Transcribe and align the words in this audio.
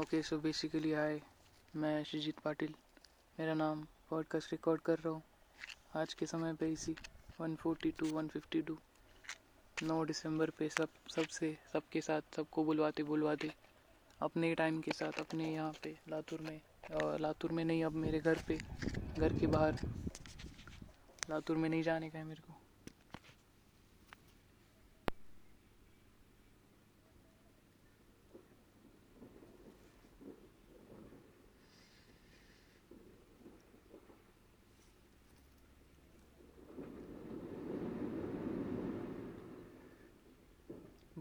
Okay 0.00 0.22
so 0.22 0.38
basically 0.38 0.92
हाय 0.92 1.20
मैं 1.76 2.04
श्रीजीत 2.04 2.38
पाटिल 2.38 2.74
मेरा 3.40 3.54
नाम 3.54 3.86
पॉडकास्ट 4.10 4.52
रिकॉर्ड 4.52 4.80
कर 4.80 4.98
रहा 4.98 5.08
हूँ। 5.08 5.22
आज 5.96 6.14
के 6.14 6.26
समय 6.26 6.54
पे 6.54 6.72
इसी 6.72 6.96
142 7.40 8.12
152 8.12 8.76
9 9.82 10.06
दिसंबर 10.06 10.50
पे 10.50 10.68
सब, 10.68 10.88
सबसे, 11.10 11.58
सबके 11.72 12.00
साथ, 12.00 12.20
सबको 12.36 12.64
बुलवाते 12.64 13.02
बुलवाते। 13.02 13.52
अपने 14.20 14.54
टाइम 14.54 14.80
के 14.80 14.92
साथ, 14.92 15.20
अपने 15.20 15.52
यहाँ 15.52 15.72
पे, 15.82 15.98
लातूर 16.08 16.40
में। 16.40 16.60
और 16.94 17.20
लातूर 17.20 17.52
में 17.52 17.64
नहीं, 17.64 17.84
अब 17.84 17.92
मेरे 17.92 18.20
घर 18.20 18.38
पे, 18.48 18.58
घर 19.18 19.38
के 19.38 19.46
बाहर। 19.46 19.74
लातूर 21.30 21.56
में 21.56 21.68
नहीं 21.68 21.82
जाने 21.82 22.10
का 22.10 22.18
है 22.18 22.24
मेरे 22.24 22.40
को। 22.40 22.61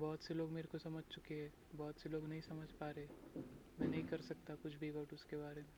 बहुत 0.02 0.24
से 0.24 0.34
लोग 0.34 0.52
मेरे 0.52 0.68
को 0.68 0.78
समझ 0.78 1.04
चुके 1.12 1.34
हैं, 1.34 1.52
बहुत 1.76 2.00
से 2.00 2.10
लोग 2.10 2.28
नहीं 2.28 2.42
समझ 2.42 2.72
पा 2.72 2.90
रहे। 2.92 3.10
मैं 3.80 3.88
नहीं 3.88 4.04
कर 4.04 4.22
सकता 4.22 4.56
कुछ 4.56 4.76
भी 4.76 4.92
बट 4.92 5.14
उसके 5.14 5.38
बारे 5.38 5.64
में। 5.64 5.74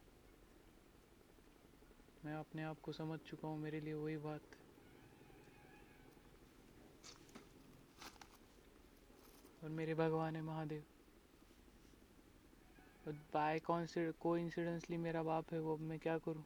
मैं 2.23 2.33
अपने 2.33 2.63
आप 2.63 2.79
को 2.79 2.91
समझ 2.93 3.19
चुका 3.19 3.47
हूँ, 3.47 3.59
मेरे 3.59 3.79
लिए 3.81 3.93
वही 3.93 4.17
बात। 4.17 4.41
और 9.61 9.69
मेरे 9.69 9.95
भगवान 9.95 10.35
है 10.35 10.41
महादेव। 10.41 10.85
और 13.05 13.13
बाय 13.33 13.59
कौन 13.59 13.85
से 13.85 14.11
को 14.11 14.37
इंसिडेंसली 14.37 14.97
मेरा 14.97 15.23
बाप 15.23 15.53
है, 15.53 15.59
वो 15.59 15.77
मैं 15.77 15.99
क्या 15.99 16.17
करूँ? 16.19 16.45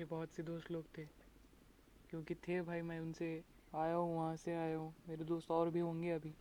मेरे 0.00 0.08
बहुत 0.08 0.34
से 0.34 0.42
दोस्त 0.42 0.70
लोग 0.70 0.86
थे। 0.96 1.04
क्योंकि 2.08 2.34
थे 2.38 2.60
भाई, 2.62 2.82
मैं 2.82 2.98
उनसे 3.00 3.28
आया 3.72 3.94
हूँ, 3.94 4.16
वहाँ 4.16 4.36
से 4.38 4.54
आया 4.56 4.76
हूँ। 4.76 4.94
मेरे 5.06 5.24
दोस्त 5.26 5.50
और 5.52 5.70
भी 5.70 5.80
होंगे 5.80 6.10
अभी। 6.12 6.36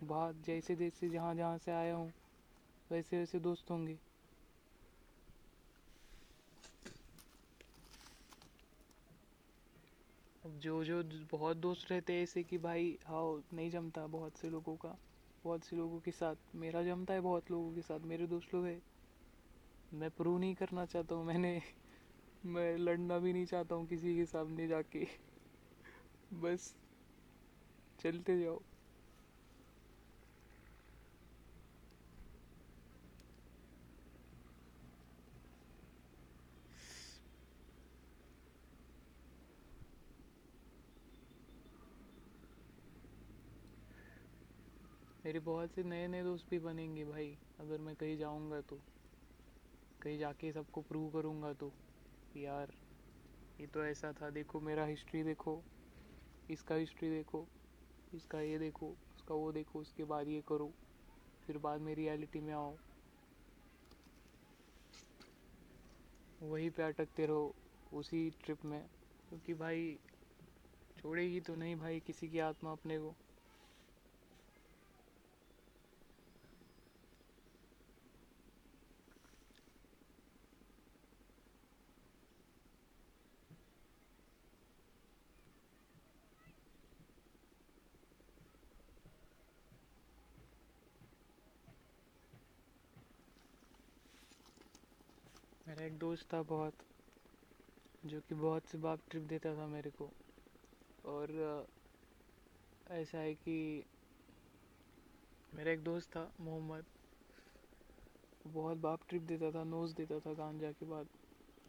बहुत 0.00 0.36
जैसे 0.42 0.76
जैसे 0.76 1.08
जहाँ 1.10 1.34
जहाँ 1.34 1.58
से 1.58 1.72
आया 1.72 1.94
हूँ, 1.94 2.12
वैसे 2.90 3.18
वैसे 3.18 3.40
दोस्त 3.40 3.70
होंगे। 3.70 4.00
जो 10.44 10.82
जो 10.84 11.02
बहुत 11.26 11.56
दोस्त 11.56 11.90
रहते 11.90 12.12
हैं, 12.12 12.22
ऐसे 12.22 12.42
कि 12.44 12.58
भाई 12.58 12.96
हाँ 13.06 13.22
नहीं 13.52 13.70
जमता 13.70 14.06
बहुत 14.08 14.36
से 14.36 14.48
लोगों 14.50 14.76
का। 14.76 14.96
बहुत 15.44 15.64
से 15.64 15.76
लोगों 15.76 16.00
के 16.00 16.10
साथ, 16.12 16.36
मेरा 16.54 16.82
जमता 16.84 17.14
है 17.14 17.20
बहुत 17.22 17.50
लोगों 17.50 17.74
के 17.74 17.82
साथ। 17.82 18.00
मेरे 18.06 18.26
दोस्त 18.26 18.54
लोग 18.54 18.66
है। 18.66 18.80
मैं 19.92 20.10
प्रूव 20.10 20.38
नहीं 20.38 20.54
करना 20.54 20.84
चाहता 20.86 21.14
हूँ, 21.14 21.24
मैंने 21.24 21.58
मैं 22.44 22.76
लड़ना 22.78 23.18
भी 23.18 23.32
नहीं 23.32 23.46
चाहता 23.46 23.74
हूँ 23.74 23.86
किसी 23.88 24.14
के 24.16 24.24
सामने 24.26 24.66
जाके। 24.68 25.04
बस, 26.30 26.74
चलते 27.98 28.38
जाओ। 28.38 28.58
मेरे 45.24 45.40
बहुत 45.40 45.70
से 45.70 45.82
नए 45.84 46.06
नए 46.08 46.22
दोस्त 46.22 46.46
भी 46.50 46.58
बनेंगे 46.60 47.04
भाई, 47.04 47.34
अगर 47.58 47.80
मैं 47.80 47.96
कहीं 47.96 48.16
जाऊँगा 48.16 48.60
तो। 48.62 48.84
कहीं 50.02 50.18
जाके 50.18 50.52
सबको 50.52 50.82
प्रूव 50.84 51.10
करूँगा 51.12 51.52
तो। 51.56 51.70
यार, 52.36 52.72
ये 53.60 53.66
तो 53.66 53.84
ऐसा 53.84 54.12
था, 54.12 54.30
देखो 54.30 54.60
मेरा 54.60 54.84
हिस्ट्री 54.84 55.22
देखो, 55.22 55.64
इसका 56.50 56.74
हिस्ट्री 56.74 57.10
देखो, 57.10 57.48
इसका 58.12 58.40
ये 58.40 58.58
देखो, 58.58 58.90
उसका 58.90 59.34
वो 59.34 59.52
देखो, 59.52 59.80
उसके 59.80 60.04
बाद 60.04 60.28
ये 60.28 60.42
करो, 60.48 60.72
फिर 61.46 61.58
बाद 61.58 61.80
में 61.80 61.94
रियलिटी 61.94 62.40
में 62.40 62.54
आओ। 62.54 62.76
वहीं 66.42 66.70
पे 66.70 66.82
अटकते 66.82 67.26
रहो, 67.26 67.56
उसी 67.92 68.30
ट्रिप 68.30 68.64
में। 68.64 68.88
क्योंकि 69.28 69.54
भाई, 69.54 69.98
छोड़ेगी 70.96 71.40
तो 71.40 71.54
नहीं 71.54 71.76
भाई, 71.76 72.00
किसी 72.00 72.28
की 72.28 72.38
आत्मा 72.38 72.72
अपने 72.72 72.98
को। 72.98 73.16
एक 95.88 95.98
दोस्त 95.98 96.32
था 96.34 96.42
बहुत, 96.42 96.74
जो 98.02 98.20
कि 98.20 98.34
बहुत 98.34 98.68
से 98.68 98.78
बाप 98.78 99.00
ट्रिप 99.10 99.22
देता 99.24 99.54
था 99.56 99.66
मेरे 99.66 99.90
को। 99.90 100.10
और 101.04 101.68
ऐसा 102.86 103.18
है 103.18 103.34
कि 103.34 103.84
मेरा 105.52 105.72
एक 105.72 105.82
दोस्त 105.82 106.10
था, 106.16 106.30
मोहम्मद। 106.40 106.86
बहुत 108.44 108.78
बाप 108.78 109.00
ट्रिप 109.08 109.22
देता 109.22 109.50
था, 109.50 109.64
नोज़ 109.64 109.94
देता 109.94 110.20
था 110.20 110.34
गांजा 110.34 110.72
के 110.72 110.84
बाद। 110.84 111.08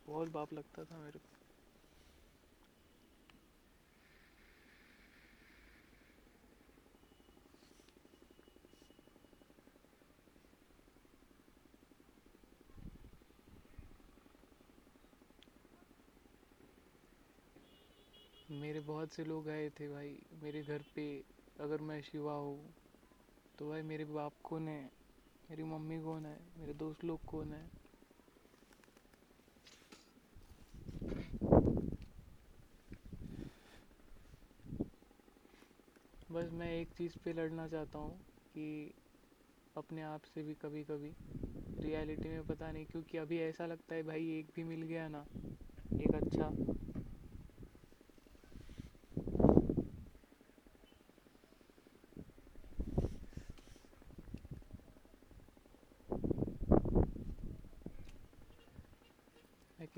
बहुत 0.08 0.30
बाप 0.30 0.54
लगता 0.54 0.86
था 0.86 1.00
मेरे 1.00 1.20
को। 1.20 1.39
मेरे 18.50 18.80
बहुत 18.82 19.12
से 19.12 19.24
लोग 19.24 19.48
आए 19.50 19.70
थे 19.70 19.88
भाई, 19.90 20.20
मेरे 20.34 20.62
घर 20.64 20.84
पे 20.96 21.06
अगर 21.60 21.82
मैं 21.82 22.02
शिवा 22.02 22.34
हूँ 22.36 22.74
तो 23.58 23.70
भाई 23.70 23.82
मेरे 23.84 24.06
बाप 24.06 24.40
कौन 24.44 24.68
है? 24.68 24.84
मेरी 25.50 25.64
मम्मी 25.66 26.00
कौन 26.02 26.26
है? 26.26 26.38
मेरे 26.58 26.74
दोस्त 26.76 27.04
लोग 27.04 27.24
कौन 27.26 27.54
है? 27.54 27.70
बस 36.30 36.50
मैं 36.52 36.72
एक 36.72 36.94
चीज़ 36.94 37.18
पे 37.24 37.34
लड़ना 37.34 37.68
चाहता 37.68 38.00
हूँ 38.00 38.20
कि 38.54 38.94
अपने 39.76 40.02
आप 40.04 40.24
से 40.24 40.44
भी 40.44 40.54
कभी 40.56 40.84
कभी 40.84 41.10
रियलिटी 41.82 42.30
में 42.30 42.46
पता 42.46 42.72
नहीं, 42.72 42.86
क्योंकि 42.86 43.18
अभी 43.18 43.40
ऐसा 43.42 43.66
लगता 43.66 43.96
है 43.96 44.04
भाई 44.04 44.30
एक 44.40 44.52
भी 44.56 44.64
मिल 44.64 44.82
गया 44.84 45.08
ना, 45.08 45.26
एक 46.00 46.16
अच्छा। 46.16 46.50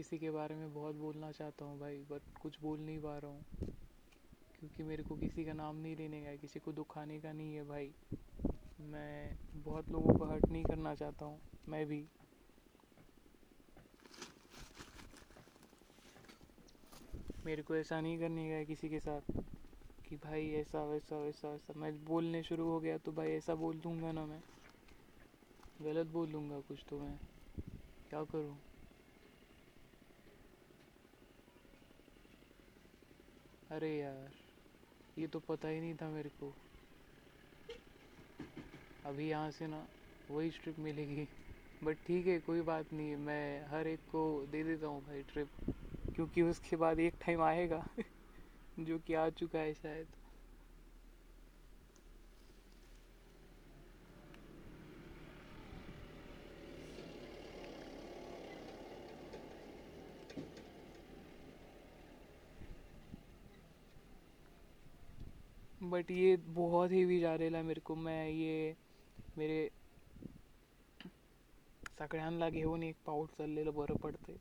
किसी 0.01 0.17
के 0.17 0.31
बारे 0.31 0.55
में 0.55 0.73
बहुत 0.73 0.95
बोलना 0.95 1.31
चाहता 1.31 1.65
हूँ 1.65 1.79
भाई 1.79 2.03
बट 2.03 2.37
कुछ 2.41 2.59
बोल 2.61 2.79
नहीं 2.79 2.99
पा 2.99 3.17
रहा 3.17 3.31
हूँ। 3.31 3.43
क्योंकि 4.55 4.83
मेरे 4.83 5.03
को 5.03 5.15
किसी 5.15 5.45
का 5.45 5.53
नाम 5.53 5.75
नहीं 5.75 5.95
लेने 5.95 6.21
का 6.21 6.29
है, 6.29 6.37
किसी 6.37 6.59
को 6.59 6.71
दुखाने 6.71 7.19
का 7.19 7.31
नहीं 7.31 7.55
है 7.55 7.63
भाई। 7.63 7.93
मैं 8.79 9.35
बहुत 9.63 9.89
लोगों 9.91 10.17
को 10.17 10.25
हर्ट 10.25 10.45
नहीं 10.45 10.63
करना 10.63 10.95
चाहता 10.95 11.25
हूँ, 11.25 11.39
मैं 11.69 11.85
भी। 11.85 12.07
मेरे 17.45 17.61
को 17.61 17.75
ऐसा 17.75 18.01
नहीं 18.01 18.19
करने 18.19 18.49
का 18.49 18.55
है 18.55 18.65
किसी 18.65 18.89
के 18.89 18.99
साथ 18.99 19.31
कि 20.09 20.15
भाई 20.15 20.49
ऐसा, 20.51 20.83
वैसा 20.83 21.15
वैसा 21.15 21.49
वैसा। 21.49 21.73
मैं 21.73 22.05
बोलने 22.05 22.43
शुरू 22.43 22.69
हो 22.69 22.79
गया 22.79 22.97
तो 22.97 23.11
भाई 23.11 23.31
ऐसा 23.31 23.55
बोल 23.55 23.79
दूँगा 23.79 24.11
ना 24.11 24.25
मैं। 24.25 24.41
गलत 25.79 26.07
बोल 26.07 26.31
दूँगा 26.31 26.59
कुछ 26.59 26.85
तो 26.89 26.99
मैं। 26.99 27.17
क्या 28.09 28.23
करूँ? 28.23 28.70
अरे 33.71 33.89
यार, 33.97 34.35
ये 35.17 35.27
तो 35.27 35.39
पता 35.41 35.67
ही 35.67 35.79
नहीं 35.81 35.95
था 35.97 36.09
मेरे 36.11 36.29
को। 36.31 36.55
अभी 39.03 39.27
यहाँ 39.29 39.49
से 39.51 39.67
ना, 39.67 39.87
वही 40.29 40.49
ट्रिप 40.53 40.77
मिलेगी। 40.79 41.27
बट 41.81 41.99
ठीक 42.03 42.27
है, 42.27 42.39
कोई 42.39 42.61
बात 42.63 42.93
नहीं, 42.93 43.15
मैं 43.17 43.65
हर 43.67 43.87
एक 43.87 44.03
को 44.07 44.45
दे 44.47 44.63
देता 44.63 44.87
हूँ 44.87 45.03
भाई 45.03 45.23
ट्रिप 45.25 45.51
क्योंकि 46.15 46.41
उसके 46.43 46.75
बाद 46.77 46.99
एक 47.01 47.17
टाइम 47.21 47.41
आएगा, 47.43 47.81
जो 48.79 48.99
कि 48.99 49.13
आ 49.15 49.29
चुका 49.31 49.59
है 49.59 49.73
शायद। 49.75 50.17
बट 65.91 66.11
ये 66.11 66.35
बहुत 66.51 66.91
हेवी 66.91 67.19
जा 67.19 67.33
रेला 67.37 67.61
मेरे 67.63 67.81
को। 67.81 67.95
मैं 67.97 68.27
ये 68.29 68.75
मेरे 69.35 69.59
सगळ्यांना 71.99 72.49
घेऊन 72.51 72.83
एक 72.83 72.95
पाऊल 73.05 73.27
चाललेलं 73.29 73.73
बरं 73.73 73.95
पडतंय. 73.97 74.37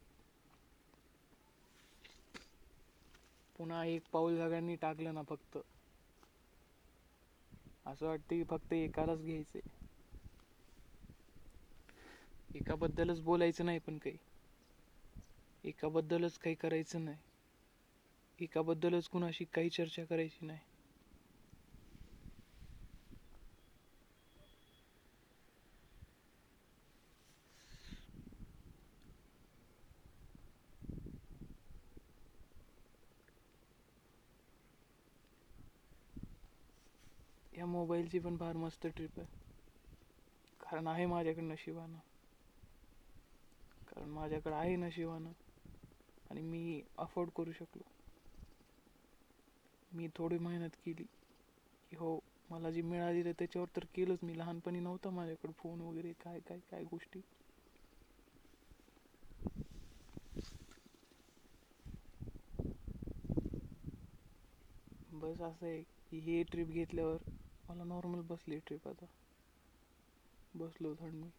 पुन्हा 3.57 3.83
एक 3.87 4.07
पाऊल 4.13 4.37
सगळ्यांनी 4.39 4.77
टाकलं 4.79 5.15
ना 5.15 5.23
फक्त. 5.29 5.59
असं 7.87 8.07
वाटतं 8.07 8.29
की 8.29 8.43
फक्त 8.51 8.73
एकालाच 8.73 9.23
घ्यायचंय. 9.23 9.61
एकाबद्दलच 12.55 13.21
बोलायचं 13.23 13.65
नाही 13.65 13.79
पण 13.79 13.99
काही. 13.99 14.17
एकाबद्दलच 15.65 16.37
काही 16.39 16.55
करायचं 16.55 17.05
नाही. 17.05 17.19
एकाबद्दलच 18.39 19.09
कुणाशी 19.09 19.45
काही 19.45 19.71
चर्चा 19.71 20.05
करायची 20.05 20.47
नाही. 20.47 20.61
या 38.15 38.21
पण 38.23 38.37
फार 38.37 38.57
मस्त 38.57 38.87
ट्रिप 38.87 39.19
आहे. 39.21 39.27
कारण 40.61 40.87
आहे 40.87 41.07
माझ्याकडे 41.07 41.43
नशिबानं. 41.43 41.99
कारण 43.89 44.11
माझ्याकडे 44.11 44.55
आहे 44.55 44.77
नशिबानं. 44.77 45.33
आणि 46.31 46.41
मी 46.41 46.83
अफोर्ड 46.99 47.31
करू 47.31 47.53
शकलो. 47.53 47.83
मी 49.93 50.09
थोडी 50.09 50.39
मेहनत 50.39 50.75
केली. 50.85 51.05
की 51.93 51.97
हो 51.97 52.19
मला 52.51 52.71
जी 52.71 52.83
मिळाली 52.83 53.25
तर 53.25 53.33
त्याच्यावर 53.33 53.69
तर 53.77 53.85
केलंच 53.95 54.19
मी. 54.23 54.39
लहानपणी 54.39 54.81
नव्हता 54.81 55.11
माझ्याकडे 55.11 55.53
फोन 55.59 55.81
वगैरे 55.81 56.13
काय 56.13 56.41
काय 56.41 56.59
काय 56.71 56.85
गोष्टी. 56.85 57.21
बस 65.13 65.41
असं 65.41 65.67
आहे 65.67 65.83
की 65.83 66.19
हे 66.19 66.43
ट्रिप 66.43 66.69
घेतल्यावर 66.69 67.17
मला 67.71 67.85
नॉर्मल 67.85 68.21
बसली 68.27 68.59
ट्रिप 68.59 68.89
आता. 68.89 69.07
बसलो 70.55 70.95
थंड 70.95 71.15
मी. 71.15 71.31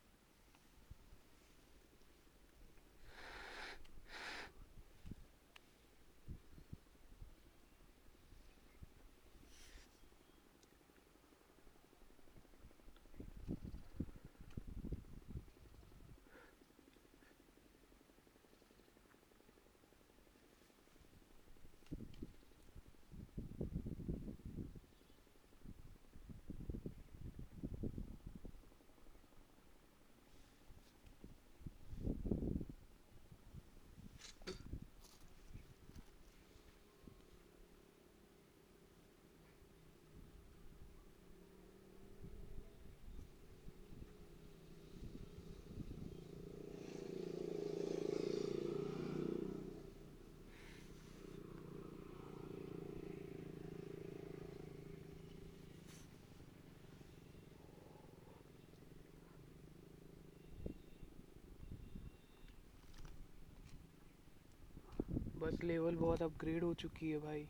बस 65.51 65.63
लेवल 65.63 65.95
बहुत 65.98 66.21
अपग्रेड 66.21 66.63
हो 66.63 66.74
चुकी 66.74 67.12
है 67.12 67.19
भाई। 67.19 67.50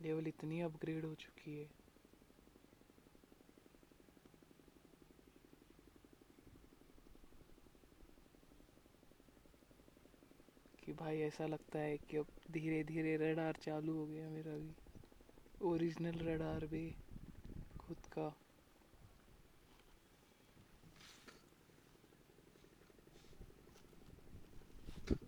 लेवल 0.00 0.26
इतनी 0.28 0.60
अपग्रेड 0.60 1.04
हो 1.04 1.14
चुकी 1.14 1.58
है। 1.58 1.70
कि 10.78 10.92
भाई 10.92 11.18
ऐसा 11.18 11.46
लगता 11.46 11.78
है 11.78 11.96
कि 11.98 12.16
अब 12.16 12.26
धीरे 12.50 12.84
धीरे 12.84 13.16
रडार 13.16 13.56
चालू 13.56 13.96
हो 13.96 14.06
गया 14.06 14.28
मेरा 14.30 14.56
भी। 14.58 14.76
ओरिजिनल 15.60 16.18
रडार 16.18 16.66
भी, 16.66 16.90
खुद 17.78 18.06
का। 18.06 18.43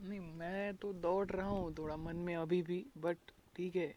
नहीं, 0.07 0.19
मैं 0.21 0.77
तो 0.77 0.93
दौड़ 0.95 1.31
रहा 1.31 1.47
हूँ 1.49 1.75
थोड़ा 1.75 1.97
मन 1.99 2.17
में 2.21 2.35
अभी 2.37 2.61
भी 2.63 2.79
बट 2.99 3.31
ठीक 3.57 3.77
है, 3.77 3.95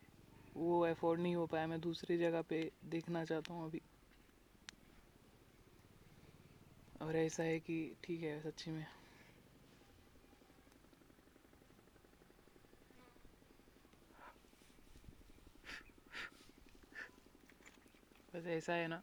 वो 0.55 0.85
एफोर्ड 0.87 1.21
नहीं 1.21 1.35
हो 1.35 1.47
पाया, 1.47 1.67
मैं 1.67 1.79
दूसरी 1.81 2.17
जगह 2.17 2.41
पे 2.45 2.63
देखना 2.87 3.25
चाहता 3.25 3.53
हूँ 3.53 3.65
अभी। 3.65 3.81
और 7.01 7.15
ऐसा 7.15 7.43
है 7.43 7.59
कि 7.59 7.79
ठीक 8.03 8.21
है, 8.23 8.39
सच्ची 8.41 8.71
में। 8.71 8.85
बस 18.33 18.45
ऐसा 18.47 18.73
है 18.73 18.87
ना। 18.87 19.01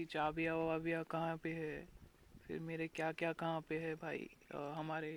मेरी 0.00 0.06
चाबियाँ 0.06 0.56
वाबियाँ 0.58 1.04
कहाँ 1.04 1.36
पे 1.38 1.52
है? 1.54 1.86
फिर 2.44 2.60
मेरे 2.60 2.88
क्या 2.88 3.12
क्या 3.12 3.32
कहाँ 3.34 3.62
पे 3.62 3.78
है 3.80 3.94
भाई? 3.96 4.26
आ, 4.54 4.72
हमारे 4.74 5.10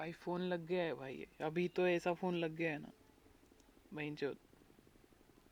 भाई 0.00 0.12
फ़ोन 0.12 0.42
लग 0.42 0.66
गया 0.66 0.82
है 0.82 0.94
भाई। 0.94 1.24
अभी 1.40 1.68
तो 1.68 1.86
ऐसा 1.86 2.12
फ़ोन 2.14 2.34
लग 2.34 2.54
गया 2.56 2.70
है 2.72 2.78
ना। 2.78 2.92
वहीं 3.92 4.14
चो 4.14 4.32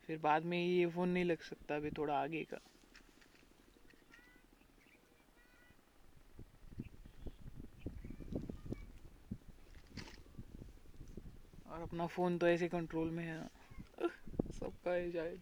फिर 0.03 0.17
बाद 0.17 0.45
में 0.45 0.57
ये 0.57 0.87
फ़ोन 0.87 1.09
नहीं 1.09 1.25
लग 1.25 1.41
सकता 1.41 1.75
अभी 1.75 1.91
थोड़ा 1.91 2.21
आगे 2.21 2.43
का। 2.43 2.57
और 11.65 11.81
अपना 11.81 12.07
फ़ोन 12.07 12.37
तो 12.37 12.47
ऐसे 12.47 12.67
कंट्रोल 12.67 13.11
में 13.11 13.23
है 13.25 13.37
ना। 13.37 13.49
सबका 14.51 14.91
है 14.91 15.11
जाए 15.11 15.37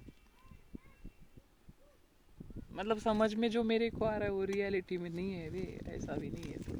मतलब 2.70 3.00
समझ 3.00 3.34
में 3.36 3.50
जो 3.50 3.64
मेरे 3.64 3.90
को 3.90 4.06
आ 4.06 4.18
रहा 4.18 4.26
है 4.26 4.32
वो 4.32 4.44
रियलिटी 4.44 4.98
में 4.98 5.10
नहीं 5.10 5.32
है 5.34 5.50
वे, 5.50 5.82
ऐसा 5.88 6.18
भी 6.18 6.30
नहीं 6.30 6.52
है। 6.52 6.76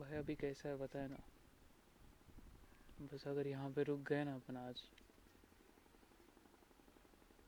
भाई 0.00 0.16
अभी 0.16 0.34
कैसा 0.36 0.68
है 0.68 0.76
बताए 0.76 1.08
ना। 1.08 1.22
बस 2.98 3.26
अगर 3.28 3.46
यहाँ 3.46 3.70
पे 3.72 3.82
रुक 3.82 4.00
गए 4.08 4.24
ना 4.24 4.34
अपन 4.34 4.56
आज, 4.56 4.82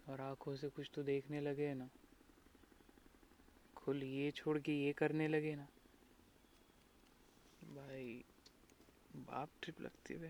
और 0.07 0.21
आँखों 0.21 0.55
से 0.57 0.69
कुछ 0.71 0.91
तो 0.95 1.03
देखने 1.03 1.41
लगे 1.41 1.73
ना, 1.75 1.89
खुल 3.77 4.03
ये 4.05 4.31
छोड़ 4.31 4.59
के 4.59 4.73
ये 4.75 4.93
करने 4.93 5.29
लगे 5.29 5.55
ना। 5.57 5.69
भाई, 7.61 8.23
बाप 9.11 9.51
ट्रिप 9.63 9.81
लगती 9.81 10.15
है 10.15 10.21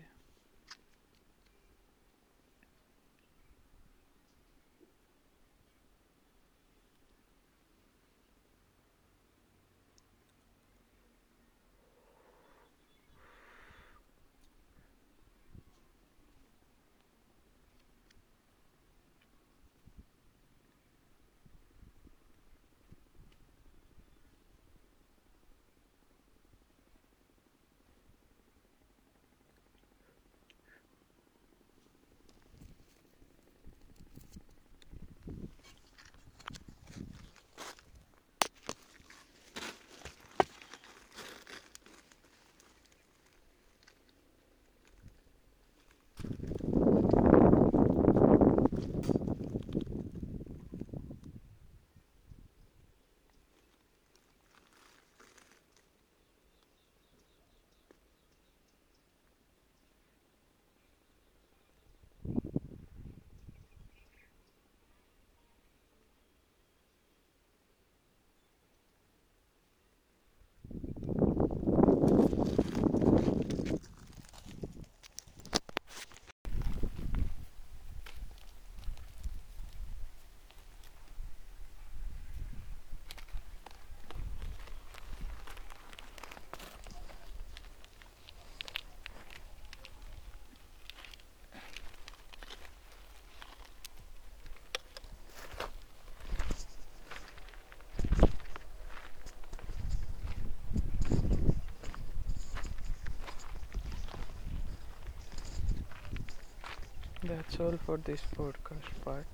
That's 107.47 107.59
all 107.59 107.77
for 107.85 107.97
this 107.97 108.21
podcast 108.37 108.89
part 109.03 109.27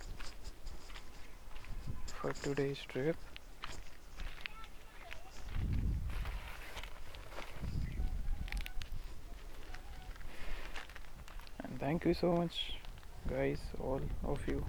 for 2.21 2.33
today's 2.43 2.79
trip. 2.87 3.15
And 11.63 11.79
thank 11.79 12.05
you 12.05 12.13
so 12.13 12.33
much, 12.33 12.73
guys, 13.27 13.59
all 13.79 14.01
of 14.23 14.47
you. 14.47 14.65